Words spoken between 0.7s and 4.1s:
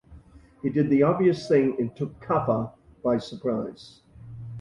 did the obvious thing and took Kaffa by surprise.